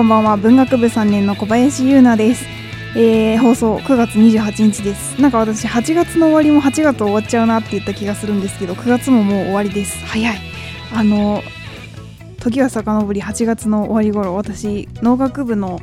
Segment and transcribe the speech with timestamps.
[0.00, 0.38] こんばんは。
[0.38, 2.46] 文学部3年の小林優奈です、
[2.96, 5.20] えー、放送9月28日です。
[5.20, 10.02] なんか私8月の終わりも8月終わっちゃうなって言った気がするんですけど9月ももう終わりです。
[10.06, 10.38] 早い。
[10.94, 11.42] あの
[12.38, 15.78] 時は遡り8月の終わり頃私農学部の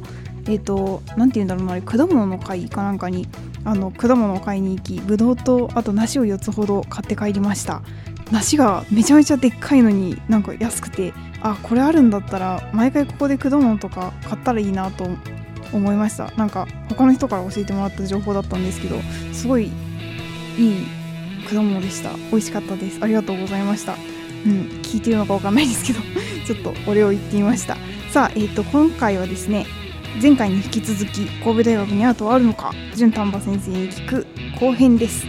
[0.48, 3.28] えっ、ー、と何て言うんだろうな果物の会かなんかに
[3.66, 7.84] あの果物を買いに行きぶどうとあと梨を4つほど買って帰りました。
[8.32, 15.08] 梨がめちゃめちゃでっかいのになんか安くてあこれあるんだったら毎回ここで果物とか買ったらいいなと
[15.74, 16.32] 思いました。
[16.38, 19.00] なんか他の人から教えてもらった情報だったんですけど
[19.34, 19.66] すごい
[20.58, 20.88] いい
[21.50, 22.14] 果物でした。
[22.32, 23.00] 美味しかったです。
[23.02, 23.94] ありがとうございました。
[23.94, 24.52] うん
[24.84, 26.00] 聞いてるのかわかんないですけど
[26.46, 27.78] ちょっとお礼を言ってみました。
[28.12, 29.66] さあえっ、ー、と今回はですね
[30.22, 34.28] 前回に引き続き神戸大学にアートはあるのか純丹波先生に聞く
[34.60, 35.26] 後編です。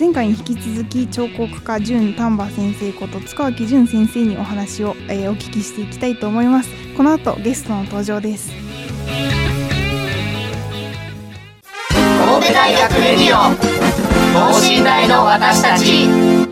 [0.00, 8.50] 前回に引き続き彫刻家純丹波先生こと塚脇純先生にお話を、えー、お聞きしていきたいと思いますこの後ゲストの登場です
[11.92, 13.54] 神戸大学レディオ
[14.54, 16.49] 等身大の私たち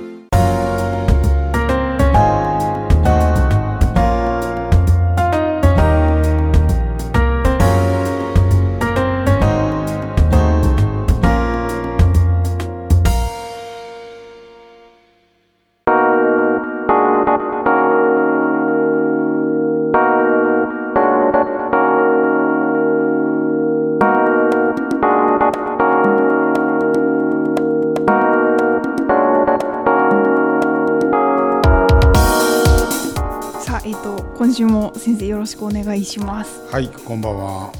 [34.58, 36.67] 週も先生よろしくお願いします。
[36.73, 37.73] はいこんばんは。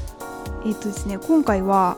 [0.65, 1.97] えっ、とですね今回は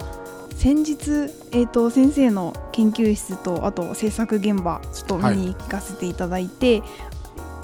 [0.56, 1.12] 先日
[1.52, 6.86] えっ、ー、と先生の研究室とあと制作現場ちょっと見に行かせていただいて、は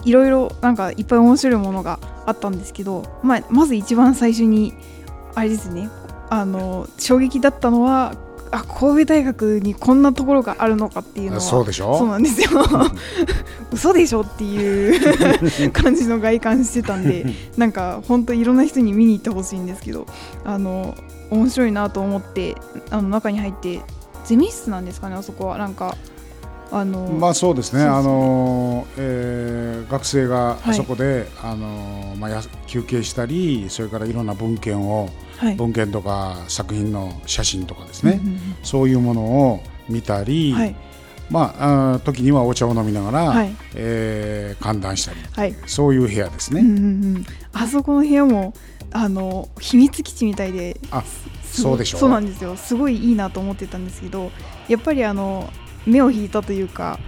[0.06, 4.76] い、いろいろなんかいっぱい面白いものがあったんですけど、まあ、まず一番最初に
[5.34, 5.90] あれですね
[6.30, 8.14] あの衝撃だったのは
[8.58, 11.98] あ神戸大学にこんなところがあるのかっていうのはそうでしょ？
[11.98, 12.62] そうなんですよ。
[13.72, 17.26] 嘘でしょっていう感じの外観してたんで
[17.58, 20.06] なんか本当いろんな人に見に行ってほしいんですけど
[20.46, 20.96] あの
[21.30, 22.56] 面白いなと思って
[22.90, 23.82] あの中に入って
[24.26, 25.58] ゼミ室なんですかねあそこは。
[25.58, 25.96] なんか
[26.70, 35.12] あのまあそうですね、あのえー、学生があそこで、はい、あのまあ、休憩したりそれからいろんな文献をはい、
[35.58, 38.22] 文献とか作品の写真とかですね、
[38.64, 39.22] そういうもの
[39.52, 40.76] を見たり、はい、
[41.30, 48.54] まあ、あ時にはお茶を飲みながら、はい、えー、歓談したり、はい、そういう部屋ですね、うんうんうん、あそこの部屋も
[48.92, 51.04] あの秘密基地みたいであ
[51.52, 51.98] そうでしょ？
[51.98, 52.56] うそうなんですよ。
[52.56, 54.32] すごいいいなと思ってたんですけど
[54.68, 55.50] やっぱりあの
[55.86, 57.00] 目を引いたというか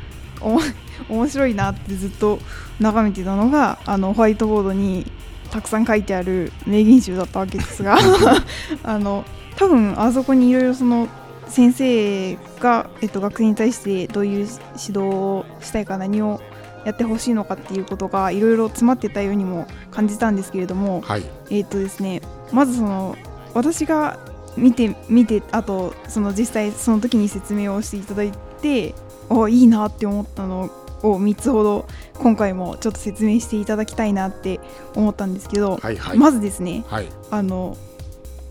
[0.41, 0.59] お
[1.09, 2.39] 面白いなってずっと
[2.79, 5.09] 眺めてたのがあのホワイトボードに
[5.51, 7.97] たくさん書いてある名言集だったわけですが
[8.83, 11.07] あの多分あそこにいろいろその
[11.47, 16.39] 先生が、えっと、学生に対してどういう指導をしたいか何を
[16.85, 22.21] やってほしいのかっていうことがいろいろ詰まってたようにも感じたんですけれども、はい、えっとですね
[22.51, 23.15] まずその
[23.53, 24.19] 私が
[24.55, 28.93] 見て見てあとその実際その時に説明をしていただいて
[29.29, 30.69] おいいなって思ったの
[31.03, 34.59] を3つほど今回もちょっと説明していただきたいなって
[34.95, 37.77] 思ったんですけど、はいはい、まずですね、はい、あの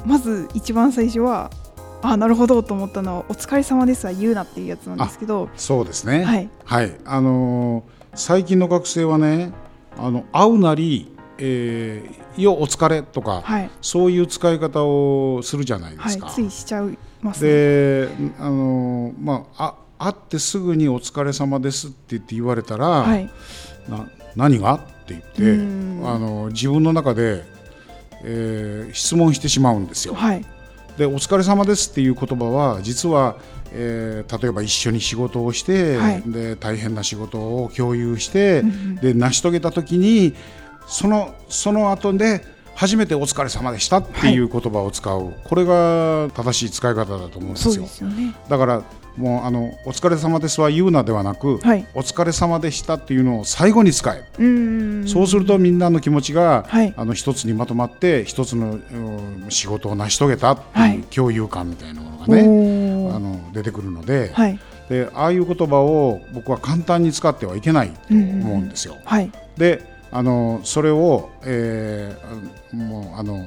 [0.04, 1.50] まず一番最初は
[2.02, 6.24] あなるほどと思ったのは「お疲れ様です」は言うなっていうやつなんですけどそうですね。
[6.24, 7.82] はい、はい、あのー、
[8.14, 9.52] 最近の学生はね
[9.98, 16.26] あの会うなりえー、よお疲れとか、はい、そういう使い方をするじゃないですか。
[16.26, 18.08] はい、ついしちゃいます、ね、で、
[18.40, 23.30] あのまあ会ってすぐに「お疲れ様です」って言って言われたら「はい、
[23.88, 24.06] な
[24.36, 27.44] 何が?」って言ってあの自分の中で、
[28.22, 30.14] えー、質問してしまうんですよ。
[30.14, 30.44] はい、
[30.96, 33.36] で「お疲れ様です」っていう言葉は実は、
[33.72, 38.62] えー、例えば一緒に仕事をして、はい、で大変な仕事を共有して、
[39.02, 40.34] で成し遂げた時に
[40.86, 42.44] そのその後で
[42.78, 47.86] 初めてお疲れ様でしたっていう言葉を使う、はい、これが正しい使い方だと思うんですよ。
[47.86, 48.82] すよね、だから
[49.18, 54.24] もうあのお疲れ様ですは言うなではなく、はい、お疲れ様でしたっていうのを最後に使え。
[55.06, 58.78] そうするとみんなの気持ちが、はい、あの一つにまとまって一つの
[59.48, 62.42] 仕事を成し遂げたっていう共有感みたいなものがね、
[63.12, 64.32] あの出てくるので,、
[64.88, 68.96] でああいう言葉を僕は簡単に使ってはいけないと思うんですよ。
[69.56, 73.46] であのそれを、えー、もうあの、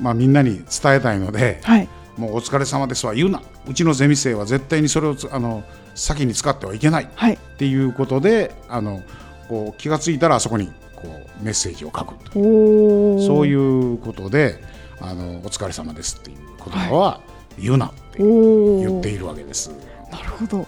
[0.00, 1.88] まあ、みんなに伝えたいので、はい、
[2.20, 3.40] もうお疲れ様ですは言うな。
[3.66, 5.64] うちのゼミ生は絶対にそれをあの
[5.94, 9.02] 先に使ってはいけない、はい、っていうことであの
[9.48, 12.32] こう気が付いたらあそこにこうメッセージを書くと。
[12.32, 14.62] そういうことで
[15.00, 17.20] あのお疲れ様ですっていう言葉は
[17.58, 19.70] 言うなって言っているわけです。
[20.12, 20.66] なるほど。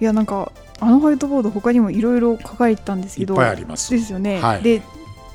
[0.00, 3.90] いやなんかあのホワイトボード他にもいろいろ書かれてたんですけどいっぱいあります。
[3.90, 4.82] ですよね、はい、で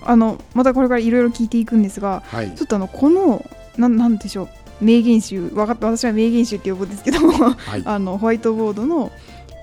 [0.03, 3.45] あのまたこれからいろいろ聞いていくんですが、はい、ちょっとあのこの
[3.77, 4.50] ななんでしょう
[4.81, 9.11] 名言集わか私は名言集って呼ぶんですけどはい、あのホワイトボードの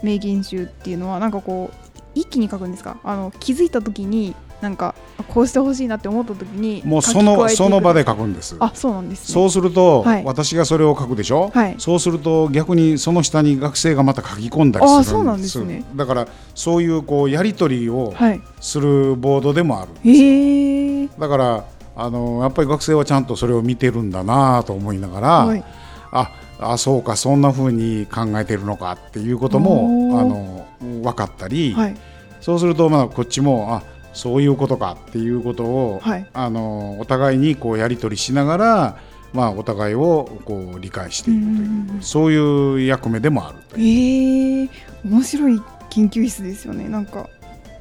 [0.03, 2.99] 名言集っていうのはなんかこう一気に書くんですか？
[3.05, 4.97] あの気づいた時になんか
[5.29, 8.57] こうしてほしいなって思った時にもうそのその場で書くんです。
[8.59, 15.85] あそうなんです、ね、そうすると、はい、私がそれを書くでしょ、はい、そうすると逆にその下に学生がまた書き込んだりするんですあそうなんですね。
[15.95, 18.13] だからそういうこうやり取りを
[18.61, 21.65] するボードでもあるんですよ、はい、だから
[21.99, 25.65] あのやっぱり学生はちゃんとそれを見てるんだなと思いながら、はい、
[26.13, 26.31] あ
[26.61, 30.67] あそうかそんなふうに考えてるのかっていうこともあの
[31.03, 31.97] 分かったり、はい、
[32.41, 38.99] そうするとまあこっちもあそういうことかっていうことを、はい、あのお互いにこうやり取りしながら、
[39.33, 44.65] まあ、お互いをこう理解していくというそういう役目でもあるという。
[44.65, 44.71] えー、
[45.05, 45.61] 面白い
[45.91, 47.29] 研究室ですよねなんか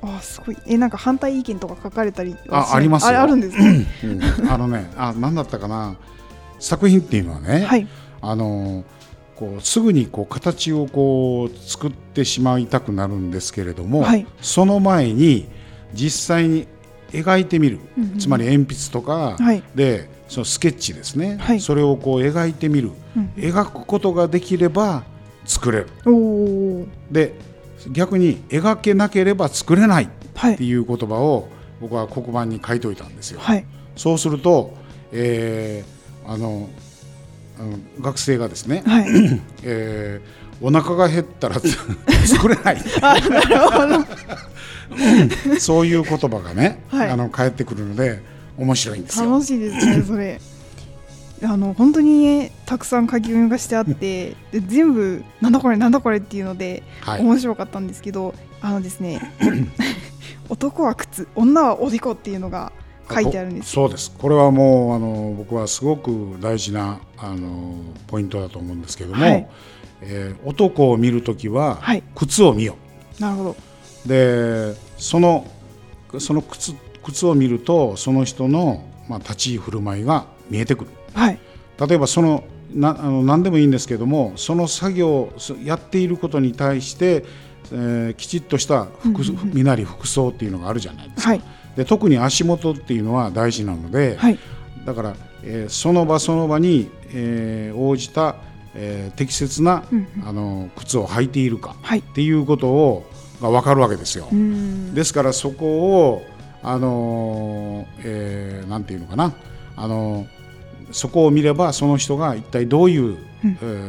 [0.01, 0.57] あすごい。
[0.67, 5.97] えなんか反対意見とか書かれたりあありますああるんですね、うん、あのねあ何だったかな？
[6.59, 7.87] 作品っていうのはね、はい、
[8.21, 8.83] あの
[9.35, 15.47] こうすぐにこう形をこう作ってしまいたくなるんですけれども、はい、その前に
[15.93, 16.67] 実際に
[17.11, 19.37] 描いてみる、うんうん、つまり鉛筆とか
[19.75, 25.03] で、そのスケッチですね、はい、それをこう描いてみる、うん、描くことができれば
[25.45, 25.87] 作れる。
[27.11, 27.35] で
[27.89, 30.07] 逆に描けなければ作れないっ
[30.57, 33.39] ていう言葉を僕は黒板に書いておいたんですよ。
[33.39, 33.65] はい、
[33.95, 34.73] そうすると、
[35.11, 36.69] えー、あの
[38.01, 39.05] 学生がですね、はい、
[39.63, 41.55] えー、お腹が減ったら
[42.25, 42.77] 作れない。
[45.59, 48.21] そういう言葉がね、はい、あの返ってくるので
[48.57, 49.31] 面白いんですよ。
[49.31, 50.39] 楽しいですねそれ
[51.43, 59.21] あの本当に、ね、たくさん書き込みがしてあってで全部なんだこれなんだこれっていうので、はい、面白かったんですけどあのですね
[60.49, 62.71] 男は靴女はおでこっていうのが
[63.13, 63.71] 書いてあるんです。
[63.71, 64.13] そうです。
[64.17, 67.75] これはもうあの僕はすごく大事なあの
[68.07, 69.47] ポイントだと思うんですけども、はい、
[70.01, 71.81] えー、男を見るときは、
[72.15, 72.75] 靴を見よ
[73.19, 73.55] なるほど。
[74.05, 75.47] でその
[76.19, 76.73] その靴
[77.03, 81.39] 靴を見るとその人の、まあ、立ち居振る舞いが見えてくるはい、
[81.87, 82.43] 例えばその
[82.73, 85.33] なあの何でもいいんですけどもその作業
[85.63, 87.25] やっていることに対して、
[87.71, 91.41] えー、きちっとした服、身なり服装っていうのがあるじゃないですか、はい、
[91.75, 94.39] で特に足元っていうのは大事なので、はい、
[94.85, 98.35] だから、えー、その場その場に、えー、応じた、
[98.75, 103.09] えー、適切な、うんあの靴を履いているかっていうことを、
[103.41, 104.27] が分かるわけですよ。
[104.93, 106.23] ですからそこを
[106.63, 109.33] あのー、えー、なんていうのかな。
[109.75, 110.36] あのー
[110.97, 113.47] そこを見ればその人が一体どういう、うん、え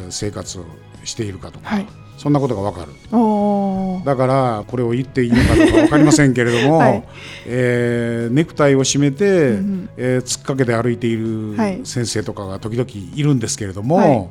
[0.08, 0.64] ー、生活を
[1.04, 1.86] しているかとか、はい、
[2.18, 2.92] そんなことが分かる。
[4.04, 7.04] だからこれを言っていいのかどうか分かりませんけれども、 はい、
[7.46, 14.28] えー、ネクタイを締めて、うん、えー、突っかけて歩いている先生とかが時々いるんですけれども、はい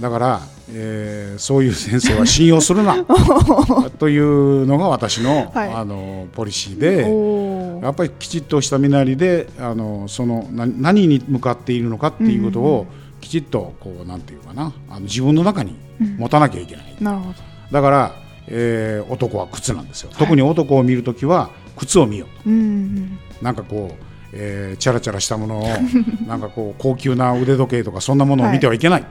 [0.00, 0.40] だから、
[0.70, 3.04] えー、そういう先生は信用するな。
[3.98, 12.86] というのが私のはい、あのポリシーでやっぱりきちっとした身なりであのその何に向かっているのかっていうことを
[13.20, 14.72] きちっとこうなんていうかな。
[14.88, 15.74] あの自分の中に
[16.18, 16.94] 持たなきゃいけない。
[16.98, 17.34] うん、なるほど。
[17.72, 18.12] だから、
[18.46, 25.68] えー、男は靴なんですよ、はい、特に男を見るときは靴を見ようと、うん、なんかこうえー、チャラチャラしたものを
[26.26, 29.04] なんかこう高級な腕時計とかそんなものを見てはいけない、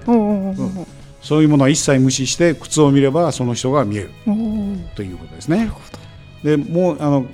[1.22, 4.12] そういうものは一切無視して靴を見ればその人が見える。
[4.96, 5.70] ということですね。
[6.44, 7.26] でもうあの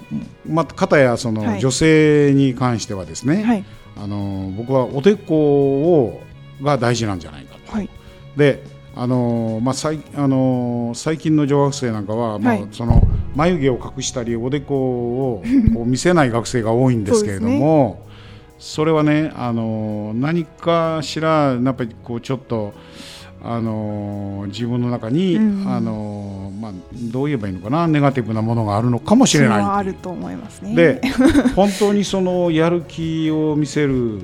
[0.48, 3.66] また方やその女性に関してはですね、はい、
[3.98, 6.24] あの僕はおでこを
[6.62, 7.74] が大事なんじゃないかと。
[7.74, 7.90] はい、
[8.38, 8.64] で
[8.96, 13.02] あのまあ、最あの最近の女学生なんかは、まあ、その
[13.36, 18.06] 眉毛を隠したりおでこをこう 見せない学生が多いんですけれども
[18.60, 22.74] それはねあの何かしらやっぱりこうちょっと。
[23.46, 26.72] あの自分の中に、うん、あのまあ、
[27.12, 30.74] どう言えばいいのかなネガティブなものがあるのかもしれないあると思いますね。
[30.74, 31.02] で
[31.54, 34.22] 本当にそのやる気を見せる、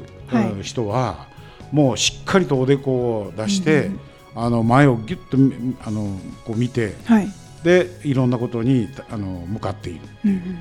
[0.61, 1.27] 人は
[1.73, 3.99] もうしっかりとおでこを出して、うん、
[4.35, 5.37] あの前をぎゅっと
[5.85, 7.27] あのこう見て、はい、
[7.63, 10.01] でいろんなことにあの向かっている。
[10.25, 10.59] うん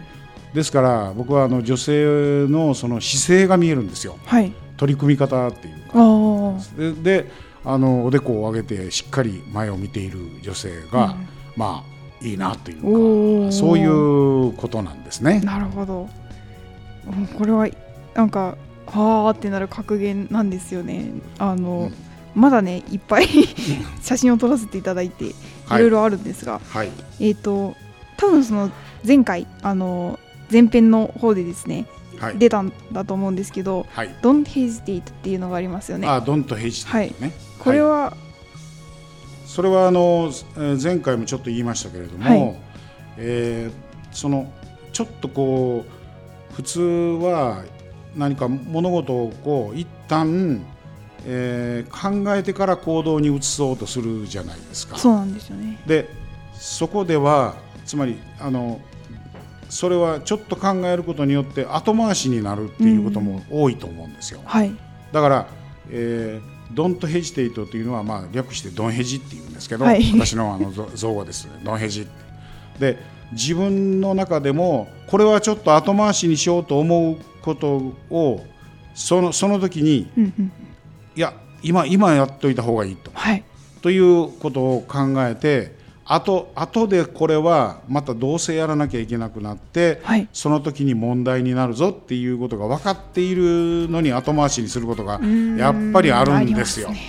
[0.55, 7.03] ですから僕はあの女性のその姿勢が見えるんですよ、はい、取り組み方っていうか。
[7.03, 7.31] でで
[7.65, 15.41] あのおでこを上げてしっかり前を見ている女性が、うん、まあいいなというかそういうことなんですね。
[15.41, 16.09] なるほど。
[17.37, 17.69] これは
[18.15, 18.57] なんか
[18.87, 21.13] はあってなる格言なんですよね。
[21.39, 21.95] あの、うん、
[22.39, 23.27] まだねいっぱい
[24.01, 25.35] 写真を撮らせていただいてい。
[25.71, 26.91] ろいろあるんですが、はい、
[27.21, 27.75] えっ、ー、と
[28.17, 28.71] 多分その
[29.07, 30.19] 前回あの
[30.51, 31.87] 前編の方でですね
[32.19, 36.09] はい、出たんだと思うんですけど、はい、Don't hesitate っていうのがありますよね。
[36.09, 37.21] あ、Don't hesitate ね。
[37.21, 37.33] はい。
[37.61, 38.15] これは、はい、
[39.47, 40.33] それはあの
[40.83, 42.57] 前回もちょっと言いましたけれども、はい、
[43.19, 44.53] えー、その
[44.93, 45.85] ちょっとこ
[46.51, 47.63] う普通は
[48.17, 50.61] 何か物事をこう一旦、
[51.31, 54.97] えー、考えてから行動に移そうとするじゃないですか。
[54.97, 55.79] そうなんですよね。
[55.87, 56.09] で
[56.55, 57.55] そこでは
[57.85, 58.81] つまりあの
[59.69, 64.41] それはちょっと考えることによって後回しになるっていうことも多いと思うんですよ。
[64.41, 64.75] うんはい、
[65.13, 65.49] だから、
[65.91, 72.07] えードンとヘジテイトというのは、まあ、略してドンヘジっていうんですけど、はい、私のあの造語です、ドンヘジ
[72.79, 72.99] で
[73.33, 78.45] 自分の中でもこれはちょっと後回しにしようと思うことを
[78.95, 80.11] そのその時に、
[81.19, 81.35] いや
[81.65, 83.43] 今今やっといた方がいいと、はい、
[83.83, 95.21] ということを考えてあと後でこれはまたどうせやらなきゃいけなくなって、はい、その時に問題になるぞっていうことが分かっているのに後回しにすることが
[95.57, 96.87] やっぱりあるんですよ。
[96.87, 97.01] すね、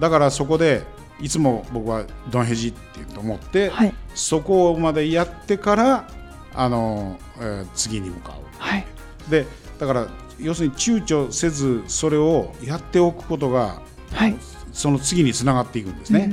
[0.00, 0.82] だからそこで
[1.20, 6.08] いつも僕はドンヘジってと思って、はい、そこまでやってから
[6.54, 8.32] あの、えー、次に向かう。
[8.58, 8.86] はい、
[9.28, 9.46] で
[9.78, 10.08] だから
[10.38, 14.36] 要するに躊躇せずそれをやっておくことが、はい、
[14.72, 16.32] その次につながっていくんですね。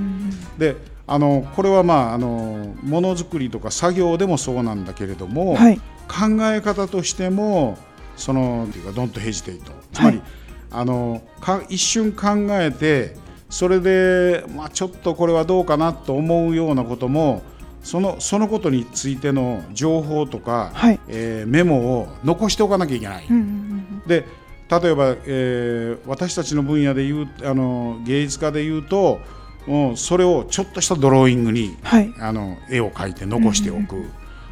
[0.57, 0.75] で
[1.07, 7.77] あのこれはまああのものづくりとか作業でもそうなんだけれども、はい、考え方としても
[8.15, 10.25] そのっていうかドンとヘジテイトつまり、はい、
[10.71, 13.15] あのか一瞬考えて
[13.49, 17.43] それで、まあ、ちょっとこれはどうかなと思うようなことも
[17.83, 23.27] そのそのことについての情報とか、はい、えー、メモを残しておかなきゃいけない。
[23.29, 23.74] うんうんうん、
[24.07, 24.25] で
[24.69, 29.19] 例えば、えー、私たちの分野でいうあの芸術家でいうと
[29.67, 34.09] もうそれをちょっとしたドローイングに、はい、あの絵を描いて残しておく、うん、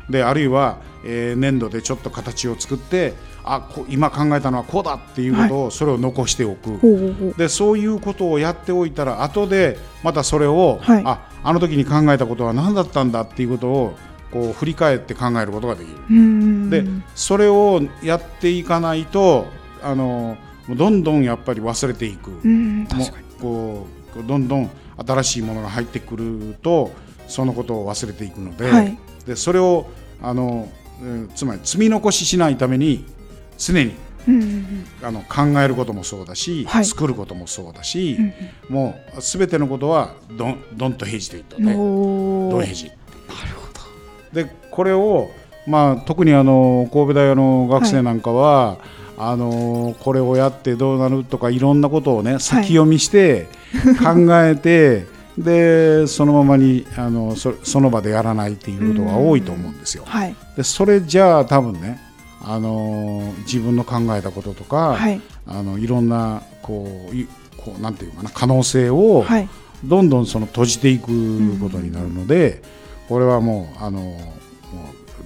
[0.10, 13.98] であるいは、えー、粘土でちょっと形を作ってあこ今考えたのはこうだっていうことを、それを残しておく、はい、でそういうことをやっておいたら後でまたそれを、はい、ああの時に考えたことは何だったんだっていうことを
[14.33, 16.69] こう振り返って考えることができる。
[16.71, 19.45] でそれをやっていかないと
[19.83, 20.37] あの
[20.67, 22.31] どんどんやっぱり忘れていく。
[22.31, 22.37] も
[23.39, 23.87] こ
[24.19, 26.91] うどんどん新しいものが入ってくると
[27.27, 29.87] そのことを忘れていくのではい、でそれを
[30.21, 30.69] あの、
[31.35, 33.05] つまり積み残ししないために
[33.57, 33.95] 常に、
[34.27, 38.33] うんうんうん、あの考えることもそうだし、はい、作ることもそうだし、うん
[38.69, 41.73] うん、もうすべてのことはどんどんと平時でいいとね。
[41.73, 42.91] どん平時
[44.33, 45.31] でこれを、
[45.67, 48.77] まあ、特にあの神戸大の学生なんかは、はい。
[49.15, 53.47] あのこれをやってどうなるとかいろんなことをね先読みして
[54.03, 55.05] 考えて、
[55.37, 60.03] でそのままにあのそその場でやらないっていうことが多いと思うんですよ。
[60.05, 61.99] はい、でそれじゃあ多分ね
[62.41, 69.25] あの自分の考えたこととか、はい、あのいろんなこうこうなんていうかな可能性を
[69.83, 72.61] どんどんその閉じていくことになるので、
[73.07, 74.17] これはもうあのもう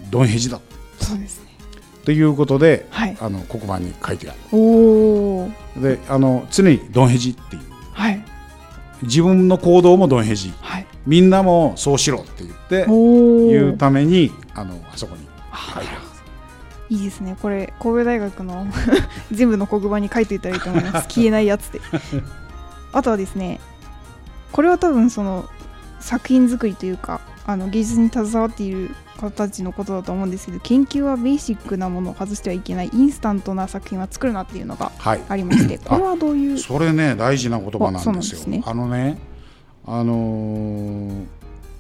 [0.10, 0.60] ドンヘジだ。
[1.00, 1.48] そうですね。
[2.06, 4.40] ということで、はい、あの黒板に書いてある。
[4.58, 7.62] おであの常にドンヘジっていう、
[7.94, 8.24] はい、
[9.04, 15.28] 自分の行動もドンヘジ、はい、みんなもそうしろって言って言うためにあのあそこに
[15.74, 16.08] 書いてある。
[16.90, 17.36] いいですね。
[17.42, 18.66] これ神戸大学の
[19.32, 21.82] 全部の黒板に書いていただいて思います消えないやつで。
[22.94, 23.60] あとはですね
[24.52, 25.46] これは多分その
[26.00, 38.40] 作品作りというかあの芸術に携わっている方たちのことだと思うんですけど研究はベーシックなものを外してはいけないインスタントな作品は作るなっていうのがありまして、はい、これはどういうそれね大事な言葉なんですよ。
[38.42, 39.18] すね、あのね
[39.86, 41.26] あのー、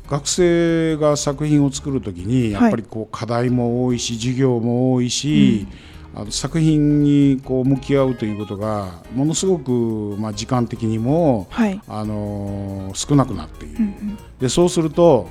[0.10, 5.68] 学生が作品を作る時にやっぱりこう課題も多いし授業も多いし、
[6.14, 15.28] うん、あの作品にこう向き合うということがものすごく、まあ、時間的にも、はい、あのー、少なくなっている、うんうん、でそうすると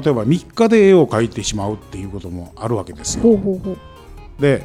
[0.00, 3.22] 例えば3日で絵を描いてしまうっていうこともあるわけですよ。
[3.22, 3.76] ほうほうほう。
[4.40, 4.64] で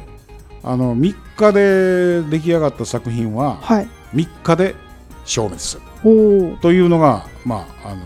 [0.62, 4.74] あの3日で出来上がった作品は、はい、3日で
[5.24, 5.60] 消滅。
[5.60, 5.82] する
[6.60, 7.96] というのが、まああの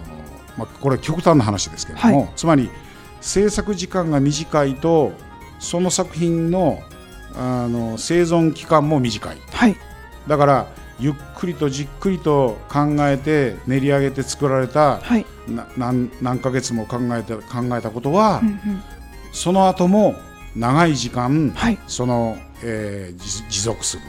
[0.56, 2.70] まあ、これ極端な話ですけれども、はい、つまり
[3.20, 5.12] 制作時間が短いと
[5.58, 6.80] その作品の
[7.34, 9.76] あの生存期間も短い、はい、
[10.26, 10.66] だから
[10.98, 15.26] ゆっくりとじっくりと考えて練り上げて作られた、はい、
[15.76, 18.58] 何何ヶ月も考えて考えたことは、うんうん、
[19.32, 20.14] その後も
[20.54, 24.02] 長い時間、はい、その、えー、持続する。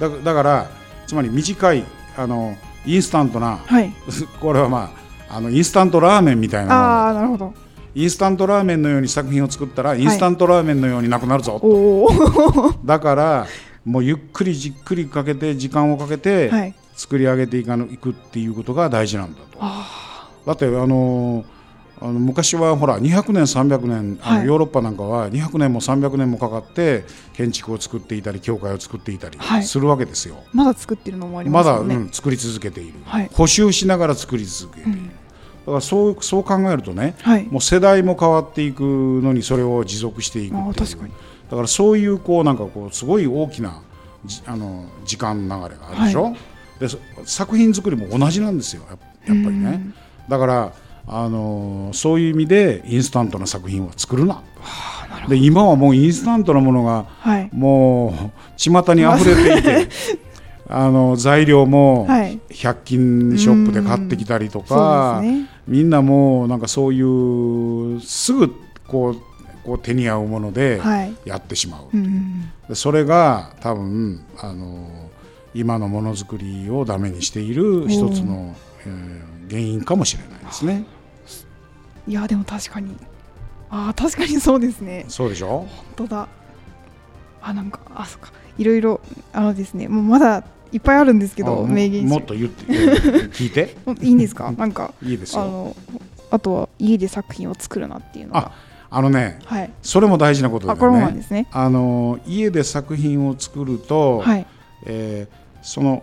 [0.00, 0.70] だだから
[1.06, 1.84] つまり短い
[2.16, 2.56] あの
[2.86, 3.92] インスタントな、はい、
[4.40, 4.90] これはま
[5.28, 7.54] ああのインスタントラーメンみたいなあなるほど。
[7.94, 13.46] インスタントラーメンのように作品を作ったら、インスタントラーメンのようになくなるぞ、はい、 だから
[13.88, 19.58] もうゆっくりじっくりかけて時間をかけて作り上げていかいくっていうことが大事なんだと。
[20.46, 21.58] だってあのー
[22.00, 31.72] あの昔はほら200年300年あのヨーロッパなんかは200年も300年もかかって建築を作っていたり教会を作っていたりするわけですよ、はい、まだ作ってるのもありますね。
[31.72, 35.12] まだ、うん、作り続けている、はい、補修しながら作り続けている、うん、だ
[35.66, 41.10] からそうそう考えるとね、はい、もう世代も変わっていくのにそれを持続していくっていう
[41.50, 43.82] だからそういうこうなんかこうすごい大きな
[44.46, 46.34] あの時間流れがあるでしょ、
[46.78, 46.88] で
[47.24, 48.82] 作品作りも同じなんですよ。
[48.88, 49.92] やっぱりね。
[50.28, 50.72] だから
[51.06, 54.34] あのそういう意味でインスタントな作品は作るな。
[54.34, 54.42] は
[55.24, 59.88] あ、で今はもうインスタントなものが、はい、もう巷に溢れていて
[60.68, 67.00] あの材料も100均ショップで買ってきたりとか、ね、みんなもうなんかそうい。
[67.00, 68.54] うすぐ
[68.86, 69.16] こう
[69.68, 70.80] こう手に合うもので
[71.26, 75.10] やってしまう、はい、それが多分あの
[75.52, 80.86] 今のものづくりをダメにしている一つの、えー、原因かもしれないですね。
[82.06, 82.96] いやでも確かに。
[83.68, 85.04] あ確かにそうですね。
[85.08, 85.48] そうでしょ？
[85.48, 86.28] 本当だ。
[87.42, 88.32] あなんかあそっか。
[88.56, 89.00] いろいろ
[89.34, 93.76] あのですねもうまだいっぱいあるんですけど名言もっと言って聞いて。
[94.00, 94.50] いいんですか？
[94.52, 95.42] なんか いいですよ。
[95.42, 95.76] あの
[96.30, 98.52] あとは家で作品を作るなっていうのが
[98.90, 101.46] あのね、はい、それも大事なことだよね。
[101.52, 104.46] あ、ね、の家で作品を作ると、はい、
[104.86, 106.02] えー、その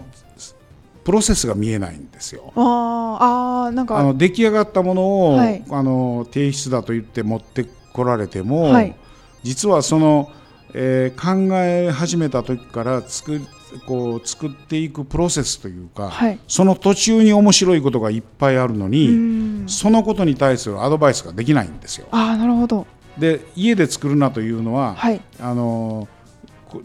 [1.03, 2.51] プロセスが見えないんですよ。
[2.55, 3.99] ああなんか。
[3.99, 8.95] あの出来上がったものを、はい、あの提出だと言って持ってこられても、はい、
[9.43, 10.31] 実はその、
[10.77, 13.39] えー、考え始めた時から作
[13.87, 22.07] こう作っていくプロセスというか、はい、その途中に面白いことがいっぱいあるのにそのことに対するアドバイスができないんですよ。
[22.11, 22.85] あなるほど。
[23.17, 26.09] で家で作るなというのは、はい、あの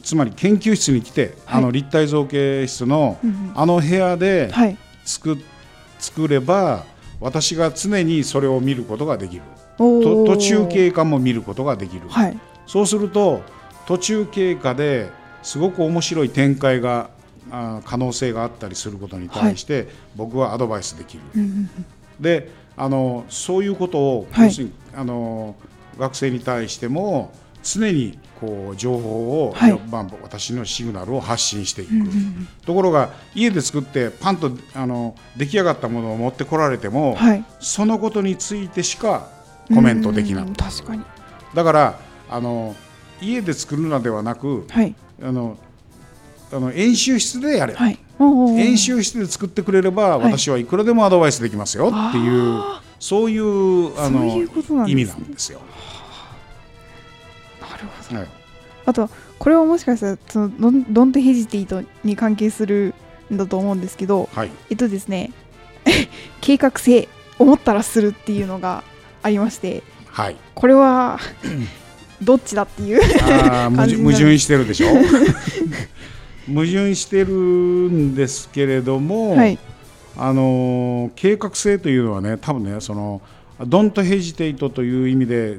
[0.05, 3.19] つまり研究室に来て、はい、あの立体造形室の、
[3.57, 4.53] あの部屋で
[5.05, 5.37] 作,、
[5.99, 6.85] 作れば
[7.21, 9.43] 私が常にそれを見ることができる。
[9.79, 13.43] 途中経過も見ることができる、はい、そうすると
[13.91, 15.11] 途中経過で
[15.43, 17.11] すごく面白い展開が
[17.51, 21.23] あ可能性があったりすることに対して、僕はアドバイスできる。
[22.21, 25.57] であのそういうことを、要するにあの
[25.99, 27.33] 学生に対しても
[27.65, 39.29] 常にこう情報を、はい、まあ、私のシグナルを発信していく、うんうん、ところが家で作ってパンとあの出来上がったものを持ってこられても、はい、そのことについてしか
[39.75, 41.03] コメントできない、確かに。
[41.57, 41.99] だから
[42.31, 42.77] あの
[43.21, 45.57] 家で作るのではなく、はい、あの
[46.53, 47.99] あの演習室でやれ、はい、
[48.59, 52.61] 演習室で作ってくれれば、私はいくらでもアドバイスできますよっていう
[52.99, 55.61] そういうあの意味なんですよ。
[57.81, 58.29] るほど、はい、
[58.87, 62.95] あとこれはもしかしたらそのドンドンテヘジティとに関係する
[63.33, 65.31] んだと思うんですけど、はい、えっとですね
[66.41, 68.85] 計画性思ったらするっていうのが
[69.23, 71.19] ありまして、はい、これは
[72.23, 74.89] どっちだっていう矛盾してるでしょ？
[76.49, 79.59] 矛盾してるんですけれども、はい、
[80.17, 83.23] あの計画性というのはね多分ねその
[83.67, 85.59] ドントヘジテイトという意味で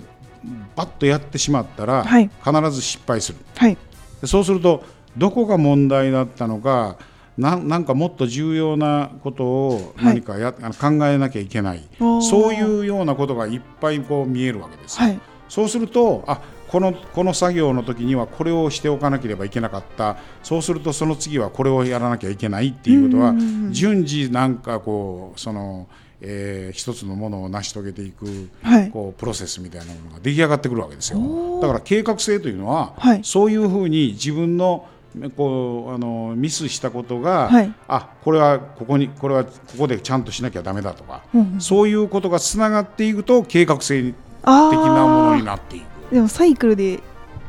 [0.75, 3.77] バッとやってしまったら、はい、必ず失敗する、はい、
[4.25, 4.83] そうすると
[5.17, 6.97] どこが問題だったのか
[7.37, 11.87] ななんかもっと重要なことを何かや、はい、考えなきゃいけない。
[11.99, 15.19] そういうようなことがいっぱいこう見えるわけです、はい、
[15.51, 20.15] そうするとあこのこの作業の時にはこれをしておかなければいけなかった。
[20.43, 23.35] そうするとその次はこれをやらなきゃいけないっていうことは
[23.71, 25.89] 順次なんかこうその、
[26.21, 31.19] えー、一つのものを成し遂げていく、はい、こうプロセスみたいなものが出来上がってくるわけですよ。
[31.61, 34.87] だから計画性というのは、はい、そういうふうに自分の
[35.35, 46.13] こうあのミスしたことが、はい、あこれはここにこれはここでちゃんとしなきゃだめだとか、うんうん、そういうことがつながっていくと計画性的なものになっていく。
[46.13, 46.99] でもサイクルで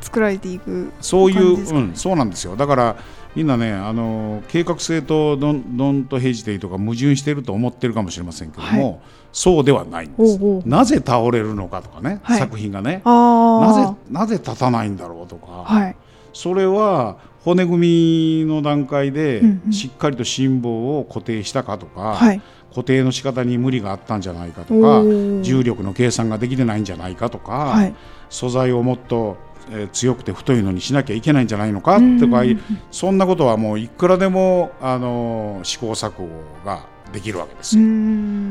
[0.01, 2.55] 作られていくそういううんそうなんですよ。
[2.55, 2.95] だから
[3.35, 8.99] みんなねあの計画性とドンドンとヘジテイとか矛盾していると思ってるかもしれませんけども、はい、
[9.31, 10.39] そうではないんです。
[10.67, 13.01] なぜ倒れるのかとかね、はい、作品がね。
[13.05, 15.95] なぜなぜ立たないんだろうとか、はい、
[16.33, 22.41] それは骨組みの段階でしっかりと心棒を固定したかとか、はい、
[22.73, 25.03] 固定の仕方に無理があったんじゃないかとか
[25.41, 27.95] 重力の計算ができてないんじゃないかとか、はい、
[28.29, 29.37] 素材をもっと、
[29.71, 32.43] えー、強くて太いのにしなきゃいけないんじゃないのかとか
[32.91, 36.27] そんなことはもういくらでも、あの試行錯誤
[36.65, 37.83] ができるわけですよ。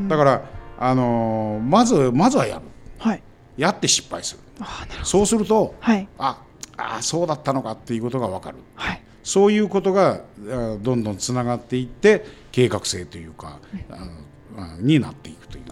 [0.09, 0.43] だから、
[0.79, 2.63] あのまずまずはやる、
[2.99, 3.23] はい、
[3.57, 4.41] やって失敗する。
[5.03, 6.39] そうすると、はい、あ
[6.77, 10.21] あそうだったのかっていうことが分かる、はい、そういうことが
[10.83, 13.59] どんどんつながっていって計画性というか、
[14.79, 15.65] うん、になっていくという。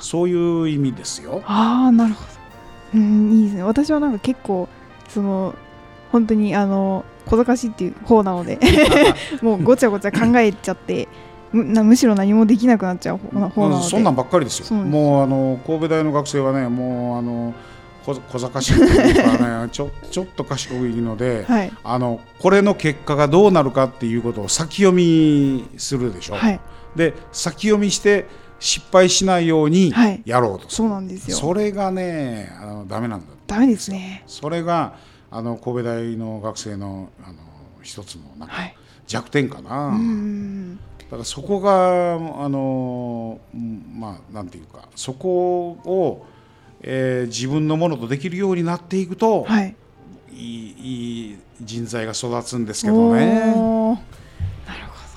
[0.00, 1.42] そういう意味ですよ。
[1.46, 2.28] あなるほど。
[2.94, 3.62] うんいいですね。
[3.62, 4.68] 私はなんか結構
[5.08, 5.54] その
[6.12, 8.58] 本当にあの小賢しいっていう方なので
[9.42, 11.08] もうごちゃごちゃ考えちゃって
[11.52, 14.76] むむしろ何もできなくなっちゃう方なので、そんなんばっかりですよ。
[14.76, 17.54] もうあの神戸大の学生はねもうあの
[18.04, 26.60] 小賢しいというかねちょちょっと賢いので、 はい、あのこれの結果がどうなるかっていうことを先読みするでしょ、はい、
[26.96, 28.26] で先読みして
[28.58, 29.92] 失敗しないように
[30.24, 31.36] やろうと、はい、そうなんですよ。
[31.36, 34.22] それがねあのダメなんだダメですね。
[34.26, 34.94] それが
[35.30, 37.38] あの神戸大の学生のあの
[37.82, 38.54] 一つのなんか
[39.06, 39.98] 弱点かな、
[40.98, 43.40] だからそこがあの
[43.98, 46.26] まあなんていうかそこを、
[46.82, 49.74] えー、自分のものとできるようになっていくと、はい、
[50.32, 53.26] いいいい人材が育つんですけどね。
[53.26, 53.98] なるほど。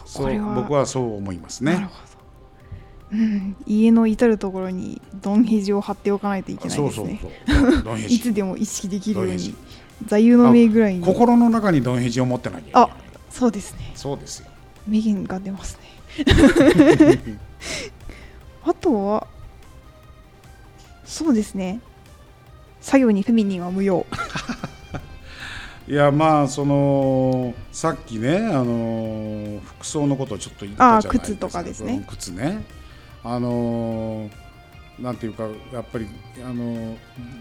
[0.06, 1.90] そう僕はそう思いますね。
[3.12, 7.22] うん、家の至る所にドンヘジを貼っておかないといけないですね。
[8.10, 9.56] いつでも意識できるように
[10.08, 12.90] 座右の銘ぐらいに心の中にドンヘジを持ってなきゃあ
[13.30, 13.92] そうですね。
[13.96, 14.48] そうですよ。
[14.88, 15.98] 名言が出ますね。
[18.66, 19.28] あとは
[21.06, 21.80] そうですね。
[22.82, 24.06] 作業にフェミニンは無用。
[25.88, 31.34] いやまあそのさっきねあの服装のことをちょっと言ったじゃないですか。
[31.34, 32.06] 靴とかですね。
[32.10, 32.64] 靴ね。
[33.24, 34.30] あの
[35.00, 36.08] なんていうかやっぱり
[36.46, 36.96] あの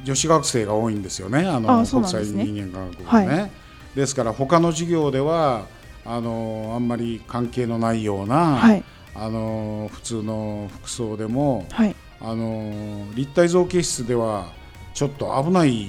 [0.04, 1.46] 女子学生が多いんですよね。
[1.46, 3.50] あの、ね、国際人間科学はね、はい、
[3.94, 5.66] ですから他の授業では
[6.04, 14.52] あのあんまり関係のないような、はい、あの普通の服装でも、はい、あの立体造形室では
[14.94, 15.88] ちょっと危ない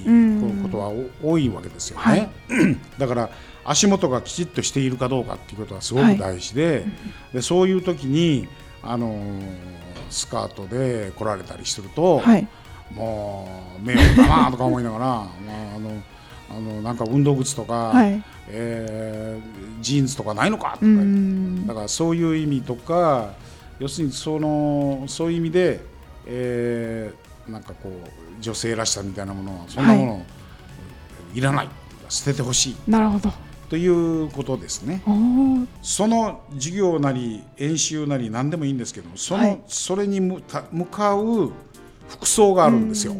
[0.62, 0.92] ことは
[1.22, 2.30] 多いわけですよね、
[2.98, 3.30] だから
[3.64, 6.84] 足元がきちっとしているかどうかっていうことはすごく大事で,、
[7.32, 8.48] でそういう時に
[8.82, 9.40] あの
[10.10, 12.46] スカートで来られたりすると、はい、
[12.92, 15.28] もう迷惑だなとか思いながら、 まあ、
[15.76, 16.02] あの
[16.50, 20.86] あのなんか運動靴とか、はい、えー、ジーンズとかないのかとか
[21.66, 23.32] だからそういう意味とか
[23.78, 25.93] 要するにそのそういう意味で、
[26.26, 30.18] えー、なんかこう女性らしさみたいなものはそんなもの、は
[31.34, 31.68] い、いらない
[32.08, 32.76] 捨ててほしい。
[32.86, 33.32] なるほど
[33.68, 35.02] ということですね。
[35.82, 41.50] その授業なり演習なり何でもいいんですけどその、はい、それに向かう
[42.08, 43.14] 服装があるんですよ。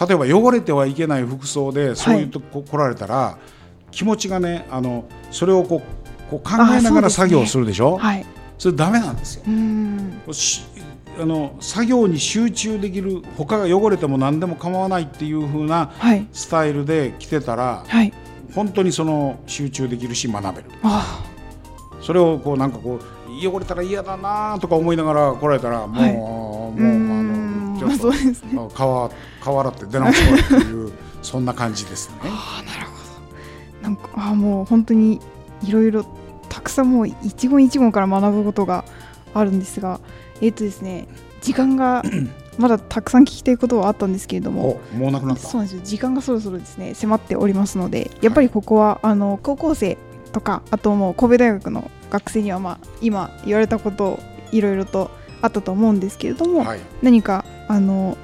[0.00, 3.36] 例えば汚れてはいけない服装でそういうとこ、来られたら
[3.90, 7.98] 気持ちがねあのそれをこうこう考えながら作業するでしょ？
[7.98, 8.26] そ、ねはい、
[8.58, 9.44] それダメなんですよ。
[11.20, 15.92] あの作業に集中できる他が汚れても何でも構わないっていう風な
[16.32, 18.12] スタイルで来てたら、はい、
[18.54, 20.70] 本当にその集中できるし学べる。
[22.00, 28.34] それをこうなんかこう汚れたら嫌だなとか思いながら来られたらもう、はい、もうあのちょっと、ね、
[28.74, 32.16] 川川洗って出直そうっていう そんな感じですね。
[32.24, 32.92] あなるほ
[33.82, 33.82] ど。
[33.82, 35.20] なんかあもう本当に
[35.64, 36.04] いろいろ
[36.48, 38.84] たくさんもう一言一言から学ぶことが
[39.34, 40.00] あるんですが
[40.40, 41.06] えっ、とですね
[41.40, 42.02] 時間が
[42.58, 45.42] まだたくさん聞きたいことはあったんですけれどももうなくなった。
[45.42, 45.82] そうなんですよ。
[45.84, 49.96] 時間がそろそろですね迫っておりますのでやっぱりここは、はい、あの高校生
[50.32, 54.20] とかあともう神戸大学の学生には、まあ、今言われたことを
[54.50, 58.16] いろいろとあったと思うんですけれども、はい、何かあの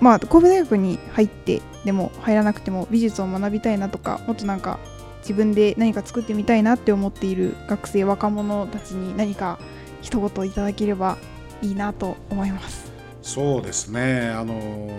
[0.00, 4.78] まあ神戸大学に入ってでも入らなくても美術を学びたいなとかもっとなんか
[5.20, 9.58] 自分で何か作ってみたいなって思っている学生若者たちに何か
[10.02, 11.18] 一言いただければ
[11.62, 12.90] いいなと思います。
[13.22, 14.28] そうですね。
[14.28, 14.90] あの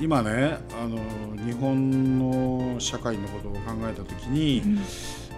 [0.00, 0.98] 今ねあの
[1.44, 4.62] 日本の社会のことを考えた時に、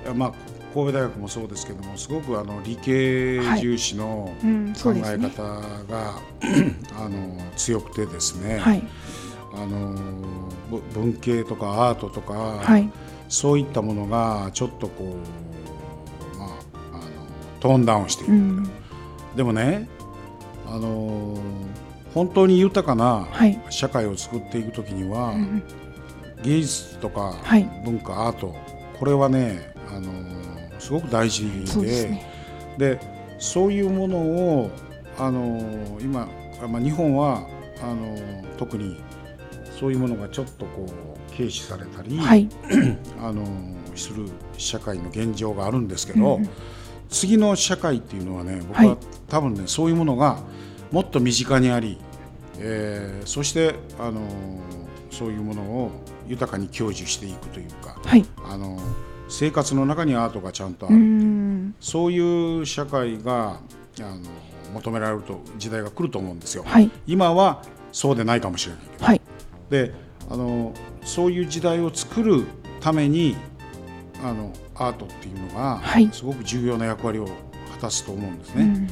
[0.06, 0.32] うん、まあ
[0.72, 4.32] 神戸大学もそうですけどもすごくあの理系重視の
[4.82, 6.14] 考え方が、
[6.96, 8.82] あの強くてですね、はい、
[9.54, 9.94] あの
[10.94, 12.90] 文系とかアートとか、はい、
[13.28, 15.16] そういったものがちょっとこ
[16.34, 16.48] う、まあ、
[16.94, 17.02] あの
[17.60, 18.70] トーンダウンしている、うん、
[19.36, 19.88] でもね
[20.66, 21.38] あの
[22.14, 23.26] 本当に豊かな
[23.70, 27.34] 社会を作っていくときには、はい、芸術とか
[27.84, 28.54] 文化、アート
[28.98, 30.12] これはねあの
[30.78, 31.48] すごく大事
[31.80, 32.26] で、ね、
[32.78, 33.00] で
[33.38, 34.70] そういうものを
[35.18, 36.28] あの今、
[36.68, 37.46] まあ、日本は
[37.82, 38.16] あの
[38.56, 39.00] 特に
[39.78, 42.48] そういうものがちょっとこう軽視されたり、はい、
[43.20, 43.44] あの
[43.96, 46.48] する社会の現状があるんですけど、うん、
[47.12, 48.96] 次の社会っていうのはね僕は
[49.28, 50.38] 多分ね、そういうものが
[50.90, 51.98] もっと身近にあり、
[52.58, 54.20] えー、そしてあの
[55.10, 55.90] そういうものを
[56.26, 58.78] 豊かに享受していくというか、はい、あの
[59.28, 60.96] 生活の中にアートがちゃんとある。
[61.80, 63.60] そういう社会が
[64.00, 64.18] あの
[64.74, 66.64] 求められると時代が来ると思うんですよ。
[66.66, 69.20] はい、今はそうでないかもしれないけど、はい、
[69.70, 69.94] で
[70.30, 70.72] あの
[71.04, 72.44] そういう時代を作る
[72.80, 73.36] ために
[74.22, 74.52] あの
[74.86, 75.80] アートっていうのが
[76.12, 77.32] すごく重要な役割を果
[77.80, 78.88] たすと思うんですね。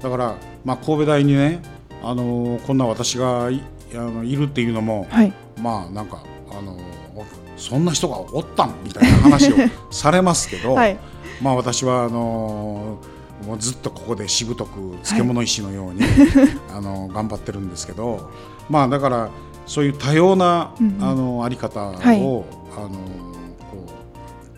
[0.00, 1.60] だから、まあ、神戸大にね
[2.02, 3.60] あのこんな私がい
[3.94, 6.78] あのいるっていうのも、はい、まあなんかあの
[7.56, 9.56] そんな人がおったんみたいな話を
[9.92, 10.96] されますけど、はい、
[11.42, 12.98] まあ私はあの
[13.46, 16.10] もうずっとここでしぶとく漬物石のように、はい、
[16.74, 18.30] あの頑張ってるんですけど
[18.68, 19.30] まあだから
[19.66, 22.90] そういう多様な、うん、あのあり方を、はい、あの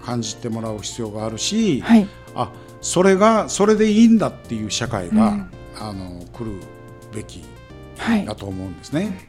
[0.04, 6.60] 感じてもらう必要があるし、はい、あそれがそれでいいんだっていう社会が、うん、あの来る
[7.14, 7.44] べき
[8.26, 9.28] だと思うんですね。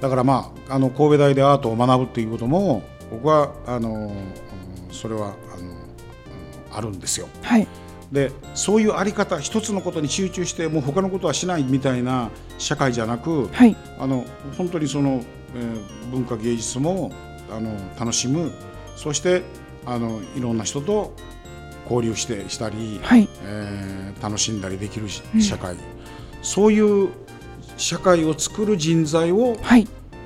[0.00, 4.12] だからまああの神戸大でアートを学ぶっていうことも僕はあの
[4.90, 5.74] それはあの
[6.72, 7.28] あるんですよ。
[7.42, 7.66] はい、
[8.12, 14.24] でそういうあり方一つのことに集中してもう他のことはしないみたいな社会じゃなく、はい、あの
[14.56, 15.22] 本当にその、
[15.54, 17.12] えー、文化芸術も
[17.50, 18.52] あの楽しむ。
[18.96, 19.42] そして
[19.86, 21.14] あのいろんな人と
[21.84, 25.78] 交流してしたり、はい、えー、楽しんだりできる社会、うん、
[26.42, 27.08] そういう
[27.76, 29.56] 社会を作る人材を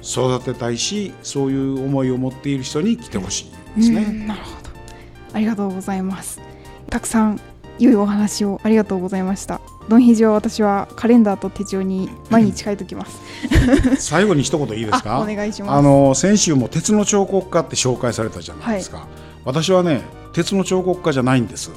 [0.02, 4.70] 育てたいし、はい、そういう思いを持っている人に来てほしいですね、なるほど。
[5.32, 6.40] ありがとうございます。
[6.90, 7.40] たくさん
[7.78, 9.60] 良いお話をありがとうございました。
[9.88, 13.18] ドンヒジは私はカレンダーと手帳に毎日書いておきます。
[13.98, 15.20] 最後に一言いいですか？
[15.20, 15.78] お願いします。
[15.78, 19.06] あの先週も鉄の彫刻家って紹介されたじゃないですか、はい、
[19.44, 20.02] 私はね
[20.32, 21.70] 鉄の彫刻家じゃないんです。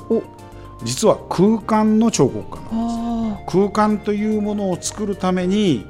[0.84, 3.51] 実は空間の彫刻家なんです。
[3.51, 5.86] 空間というものを作るために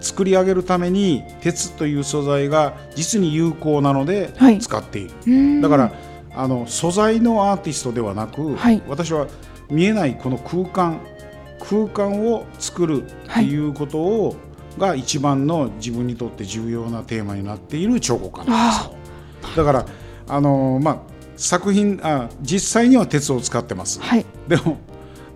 [0.00, 5.92] 作り上げるために鉄という素材が実に有効なので使っている、はい、だから
[6.34, 9.26] あの素材のアーティストではなく、はい、私は
[9.70, 11.00] 見えないこの空間
[11.60, 19.54] 空間を作るっていうことを、はい、が一番の自分にとって重要なテーマになっている彫刻家なんですよ。
[19.56, 19.86] だから
[20.28, 20.96] あのまあ
[21.36, 24.00] 作品あ実際には鉄を使ってます。
[24.00, 24.78] はい、でも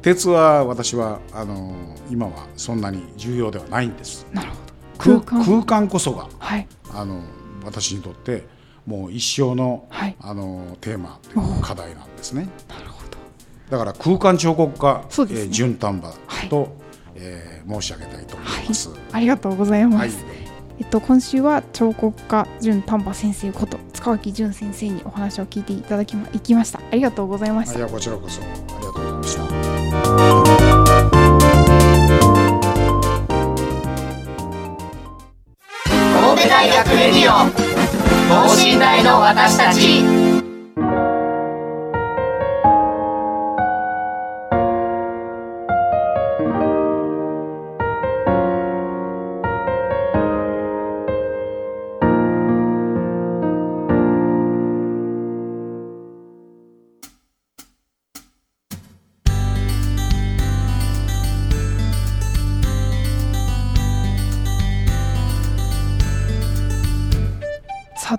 [0.02, 1.74] 鉄は私はあの
[2.10, 4.26] 今はそんなに重要ではないんです。
[4.32, 4.50] なる
[4.98, 5.20] ほど。
[5.20, 7.22] 空空間こそが、はい、あの
[7.64, 8.44] 私にとって
[8.86, 12.48] もう一生の,、はい、あのテーマという課題なんですね。
[12.68, 13.16] なるほど。
[13.70, 15.04] だから空間彫刻家、ね。
[15.08, 16.14] えー、純丹波
[16.48, 16.70] と、はい、
[17.16, 20.24] えー、申し上げたいと思います、はい、ありがとうございます。
[20.76, 26.80] はいえっと、今週は彫刻家純丹波先生こと塚脇淳先生にお話を聞いていただきまいきました。
[26.80, 27.78] ありがとうございました。
[27.78, 28.42] いやこちらこそ。
[28.42, 29.42] ありがとうございました
[36.20, 37.32] 神戸大学レディオ
[38.28, 40.55] 等身大の私たち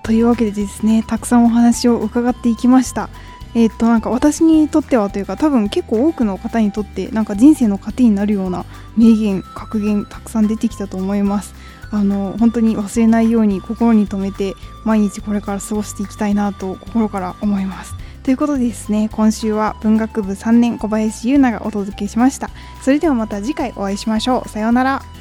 [0.07, 3.09] というわけでですねたくさんお話を伺っていきました、
[3.55, 8.63] え、っとなんか私にとってはというか多分結構多くの方にとってなんか人生の糧になるような
[8.95, 11.53] 名言格言たくさん出てきたと思います。
[11.91, 17.93] あの本当に忘れないように心に留めて毎日これから過ごしていきたいなと心から思います。
[18.23, 22.49] ということでですね今週は文学部3年小林優奈がお届けしました。
[22.81, 24.49] それではまた次回お会いしましょう。
[24.49, 25.16] さようなら。